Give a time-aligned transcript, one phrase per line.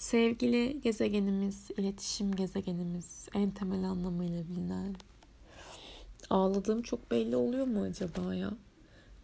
[0.00, 4.96] Sevgili gezegenimiz, iletişim gezegenimiz en temel anlamıyla bilinen.
[6.30, 8.50] Ağladığım çok belli oluyor mu acaba ya?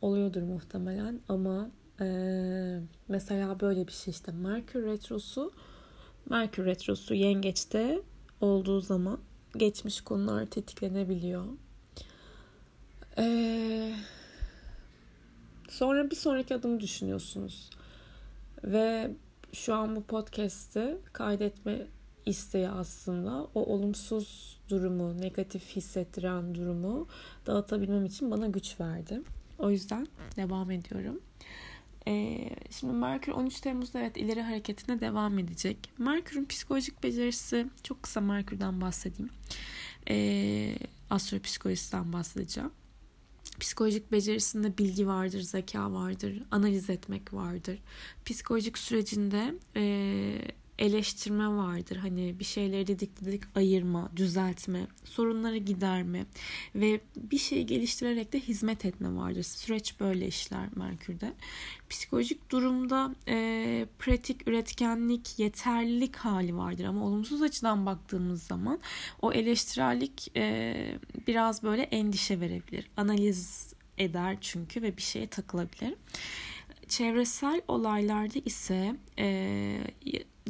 [0.02, 1.70] Oluyordur muhtemelen ama
[2.00, 5.52] ee, mesela böyle bir şey işte Merkür Retrosu
[6.30, 8.00] Merkür Retrosu yengeçte
[8.40, 9.18] olduğu zaman
[9.56, 11.44] geçmiş konular tetiklenebiliyor.
[13.18, 13.94] Ee,
[15.68, 17.70] sonra bir sonraki adımı düşünüyorsunuz.
[18.64, 19.10] Ve
[19.52, 21.86] şu an bu podcast'i kaydetme
[22.26, 27.08] isteği aslında o olumsuz durumu, negatif hissettiren durumu
[27.46, 29.22] dağıtabilmem için bana güç verdi.
[29.58, 30.06] O yüzden
[30.36, 31.20] devam ediyorum.
[32.08, 35.92] Ee, şimdi Merkür 13 Temmuz'da evet ileri hareketine devam edecek.
[35.98, 39.30] Merkür'ün psikolojik becerisi, çok kısa Merkür'den bahsedeyim.
[40.10, 40.76] Ee,
[41.10, 42.70] astropsikolojisinden bahsedeceğim.
[43.60, 47.78] Psikolojik becerisinde bilgi vardır, zeka vardır, analiz etmek vardır.
[48.24, 50.38] Psikolojik sürecinde e,
[50.78, 51.96] eleştirme vardır.
[51.96, 56.26] Hani bir şeyleri dedik dedik ayırma, düzeltme, sorunları giderme
[56.74, 59.42] ve bir şeyi geliştirerek de hizmet etme vardır.
[59.42, 61.32] Süreç böyle işler Merkür'de.
[61.90, 68.80] Psikolojik durumda e, pratik, üretkenlik, yeterlilik hali vardır ama olumsuz açıdan baktığımız zaman
[69.22, 70.74] o eleştirellik e,
[71.26, 72.90] biraz böyle endişe verebilir.
[72.96, 75.94] Analiz eder çünkü ve bir şeye takılabilir.
[76.88, 79.78] Çevresel olaylarda ise e,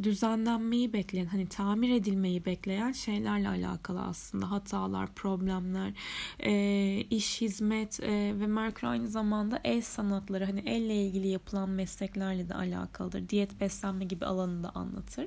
[0.06, 5.92] düzenlenmeyi bekleyen, hani tamir edilmeyi bekleyen şeylerle alakalı aslında hatalar, problemler,
[6.38, 12.48] e, iş, hizmet e, ve Merkür aynı zamanda el sanatları, hani elle ilgili yapılan mesleklerle
[12.48, 13.28] de alakalıdır.
[13.28, 15.26] Diyet, beslenme gibi alanını da anlatır.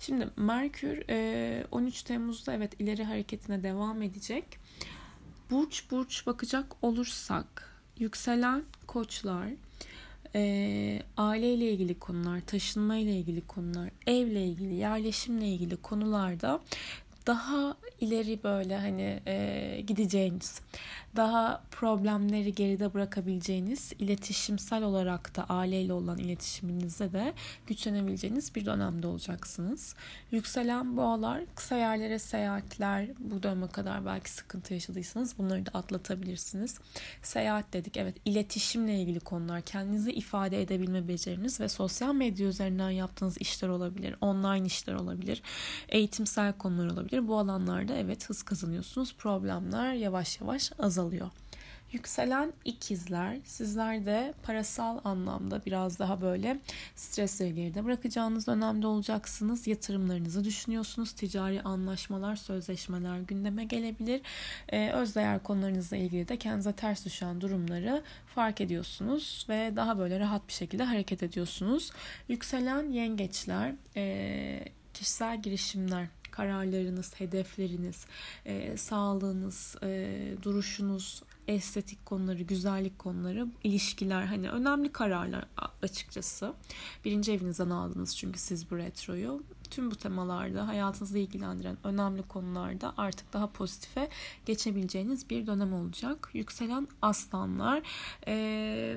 [0.00, 4.44] Şimdi Merkür e, 13 Temmuz'da evet ileri hareketine devam edecek.
[5.50, 9.48] Burç burç bakacak olursak yükselen koçlar,
[10.34, 16.60] e, aileyle ilgili konular, taşınma ile ilgili konular, evle ilgili, yerleşimle ilgili konularda
[17.26, 20.60] daha ileri böyle hani e, gideceğiniz,
[21.16, 27.32] daha problemleri geride bırakabileceğiniz, iletişimsel olarak da aileyle olan iletişiminizde de
[27.66, 29.94] güçlenebileceğiniz bir dönemde olacaksınız.
[30.30, 36.78] Yükselen boğalar, kısa yerlere seyahatler, bu döneme kadar belki sıkıntı yaşadıysanız bunları da atlatabilirsiniz.
[37.22, 43.38] Seyahat dedik, evet iletişimle ilgili konular, kendinizi ifade edebilme beceriniz ve sosyal medya üzerinden yaptığınız
[43.38, 45.42] işler olabilir, online işler olabilir,
[45.88, 47.11] eğitimsel konular olabilir.
[47.12, 51.30] Bu alanlarda evet hız kazanıyorsunuz, problemler yavaş yavaş azalıyor.
[51.92, 56.58] Yükselen ikizler sizler de parasal anlamda biraz daha böyle
[56.96, 59.66] stresleri geride bırakacağınız dönemde olacaksınız.
[59.66, 61.12] Yatırımlarınızı düşünüyorsunuz.
[61.12, 64.20] Ticari anlaşmalar, sözleşmeler gündeme gelebilir.
[64.68, 68.02] Ee, özdeğer konularınızla ilgili de kendinize ters düşen durumları
[68.34, 71.90] fark ediyorsunuz ve daha böyle rahat bir şekilde hareket ediyorsunuz.
[72.28, 74.64] Yükselen yengeçler, e,
[74.94, 78.06] kişisel girişimler kararlarınız, hedefleriniz,
[78.44, 85.44] e, sağlığınız, e, duruşunuz, estetik konuları, güzellik konuları, ilişkiler hani önemli kararlar
[85.82, 86.52] açıkçası.
[87.04, 89.42] Birinci evinizden aldınız çünkü siz bu retroyu.
[89.70, 94.08] Tüm bu temalarda hayatınızı ilgilendiren önemli konularda artık daha pozitife
[94.46, 96.30] geçebileceğiniz bir dönem olacak.
[96.32, 97.82] Yükselen aslanlar
[98.26, 98.96] e,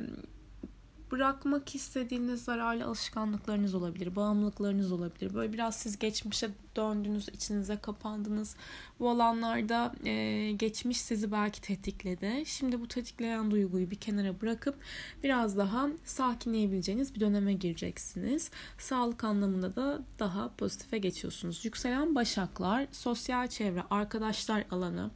[1.12, 5.34] bırakmak istediğiniz zararlı alışkanlıklarınız olabilir, bağımlılıklarınız olabilir.
[5.34, 8.56] Böyle biraz siz geçmişe döndünüz, içinize kapandınız.
[9.00, 12.44] Bu alanlarda e, geçmiş sizi belki tetikledi.
[12.46, 14.76] Şimdi bu tetikleyen duyguyu bir kenara bırakıp
[15.24, 18.52] biraz daha sakinleyebileceğiniz bir döneme gireceksiniz.
[18.78, 21.66] Sağlık anlamında da daha pozitife geçiyorsunuz.
[21.66, 25.12] Yükselen başaklar, sosyal çevre, arkadaşlar alanı,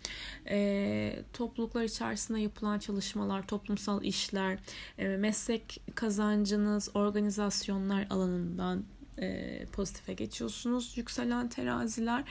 [0.49, 4.59] e, topluluklar içerisinde yapılan çalışmalar, toplumsal işler,
[4.97, 8.83] e, meslek kazancınız, organizasyonlar alanından
[9.21, 10.93] e, pozitife geçiyorsunuz.
[10.97, 12.23] Yükselen teraziler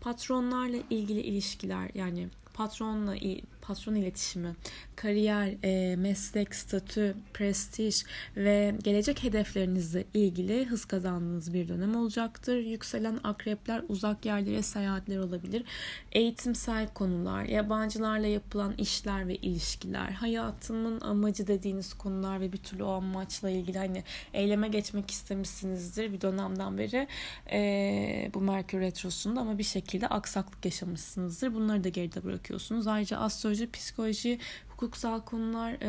[0.00, 3.16] patronlarla ilgili ilişkiler yani patronla
[3.62, 4.54] patron iletişimi,
[4.96, 8.02] kariyer, e, meslek, statü, prestij
[8.36, 12.56] ve gelecek hedeflerinizle ilgili hız kazandığınız bir dönem olacaktır.
[12.56, 15.64] Yükselen akrepler uzak yerlere seyahatler olabilir.
[16.12, 22.90] Eğitimsel konular, yabancılarla yapılan işler ve ilişkiler, hayatımın amacı dediğiniz konular ve bir türlü o
[22.90, 27.08] amaçla ilgili hani eyleme geçmek istemişsinizdir bir dönemden beri
[27.52, 31.54] e, bu Merkür Retrosu'nda ama bir şekilde aksaklık yaşamışsınızdır.
[31.54, 32.86] Bunları da geride bırakıyorsunuz.
[32.86, 34.38] Ayrıca astroloji sosyoloji, psikoloji,
[34.68, 35.80] hukuksal konular,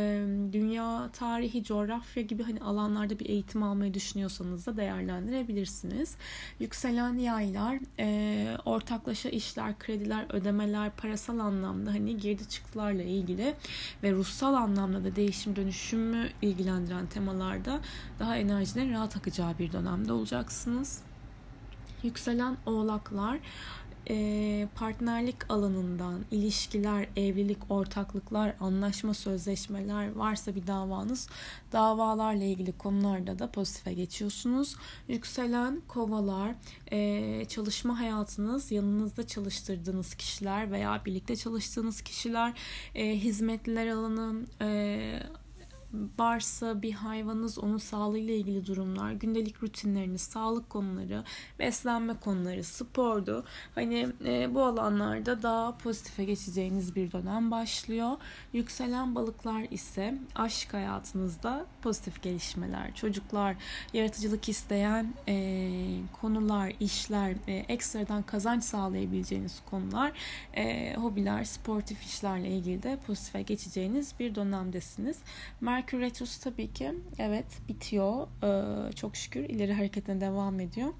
[0.53, 6.15] dünya tarihi, coğrafya gibi hani alanlarda bir eğitim almayı düşünüyorsanız da değerlendirebilirsiniz.
[6.59, 7.79] Yükselen yaylar,
[8.65, 13.53] ortaklaşa işler, krediler, ödemeler, parasal anlamda hani girdi çıktılarla ilgili
[14.03, 17.79] ve ruhsal anlamda da değişim dönüşümü ilgilendiren temalarda
[18.19, 21.01] daha enerjinin rahat akacağı bir dönemde olacaksınız.
[22.03, 23.39] Yükselen oğlaklar
[24.09, 31.29] e, partnerlik alanından ilişkiler, evlilik, ortaklıklar, anlaşma, sözleşmeler varsa bir davanız
[31.71, 34.75] davalarla ilgili konularda da pozitife geçiyorsunuz.
[35.07, 36.55] Yükselen kovalar,
[36.91, 42.53] e, çalışma hayatınız, yanınızda çalıştırdığınız kişiler veya birlikte çalıştığınız kişiler,
[42.95, 45.23] e, hizmetler alanı, e,
[46.19, 51.23] varsa bir hayvanınız onun sağlığıyla ilgili durumlar, gündelik rutinleriniz, sağlık konuları,
[51.59, 53.45] beslenme konuları, spordu.
[53.75, 58.11] Hani e, bu alanlarda daha pozitife geçeceğiniz bir dönem başlıyor.
[58.53, 63.55] Yükselen balıklar ise aşk hayatınızda pozitif gelişmeler, çocuklar,
[63.93, 70.11] yaratıcılık isteyen e, konular, işler, e, ekstradan kazanç sağlayabileceğiniz konular,
[70.53, 75.17] e, hobiler, sportif işlerle ilgili de pozitife geçeceğiniz bir dönemdesiniz.
[75.61, 78.27] Merkür Retrosu tabii ki evet bitiyor.
[78.43, 80.93] Ee, çok şükür ileri hareketine devam ediyor.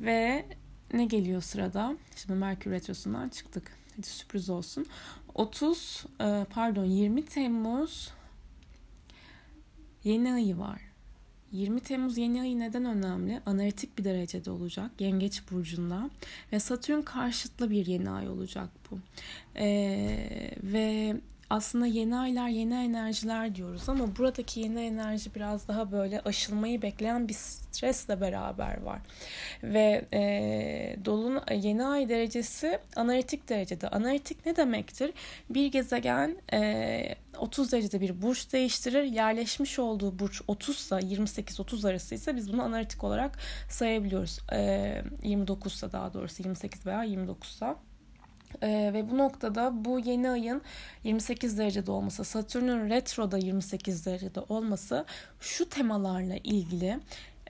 [0.00, 0.44] Ve
[0.92, 1.96] ne geliyor sırada?
[2.16, 3.72] Şimdi Merkür Retrosu'ndan çıktık.
[3.96, 4.86] Hadi sürpriz olsun.
[5.34, 8.12] 30 e, pardon 20 Temmuz
[10.04, 10.87] yeni ayı var.
[11.52, 13.40] 20 Temmuz yeni ayı neden önemli?
[13.46, 14.90] Analitik bir derecede olacak.
[14.98, 16.10] Yengeç burcunda.
[16.52, 18.98] Ve Satürn karşıtlı bir yeni ay olacak bu.
[19.56, 21.16] Ee, ve
[21.50, 27.28] aslında yeni aylar, yeni enerjiler diyoruz ama buradaki yeni enerji biraz daha böyle aşılmayı bekleyen
[27.28, 28.98] bir stresle beraber var.
[29.62, 33.88] Ve e, dolun yeni ay derecesi analitik derecede.
[33.88, 35.12] Analitik ne demektir?
[35.50, 39.02] Bir gezegen e, 30 derecede bir burç değiştirir.
[39.02, 43.38] Yerleşmiş olduğu burç 30 ise 28-30 arası ise biz bunu analitik olarak
[43.70, 44.38] sayabiliyoruz.
[44.52, 47.74] E, 29 ise daha doğrusu 28 veya 29 ise.
[48.62, 50.62] Ee, ve bu noktada bu yeni ayın
[51.04, 55.04] 28 derecede olması, Satürn'ün retroda 28 derecede olması
[55.40, 57.00] şu temalarla ilgili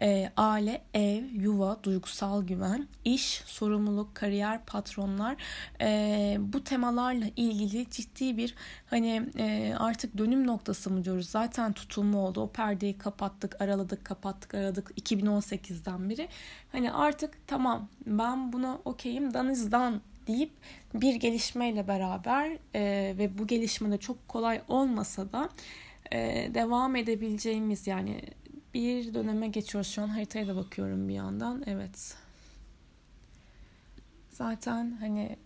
[0.03, 5.37] e, aile, ev, yuva, duygusal güven, iş, sorumluluk, kariyer, patronlar
[5.81, 8.55] e, bu temalarla ilgili ciddi bir
[8.87, 11.29] hani e, artık dönüm noktası mı diyoruz?
[11.29, 12.41] Zaten tutulma oldu.
[12.41, 16.29] O perdeyi kapattık, araladık, kapattık, aradık 2018'den beri.
[16.73, 20.53] Hani artık tamam ben buna okeyim, danizdan deyip
[20.95, 25.49] bir gelişmeyle beraber e, ve bu gelişmede çok kolay olmasa da
[26.13, 28.21] e, devam edebileceğimiz yani
[28.75, 29.91] bir döneme geçiyoruz.
[29.91, 31.63] Şu an haritaya da bakıyorum bir yandan.
[31.67, 32.17] Evet.
[34.31, 35.37] Zaten hani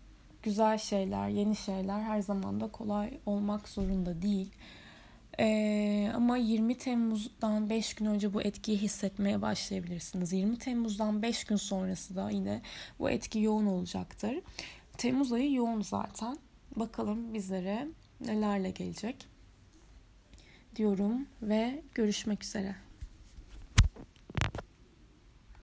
[0.42, 4.50] güzel şeyler, yeni şeyler her zaman da kolay olmak zorunda değil.
[5.40, 10.32] Ee, ama 20 Temmuz'dan 5 gün önce bu etkiyi hissetmeye başlayabilirsiniz.
[10.32, 12.62] 20 Temmuz'dan 5 gün sonrası da yine
[12.98, 14.34] bu etki yoğun olacaktır.
[14.98, 16.36] Temmuz ayı yoğun zaten.
[16.76, 17.88] Bakalım bizlere
[18.20, 19.26] nelerle gelecek
[20.76, 22.74] diyorum ve görüşmek üzere.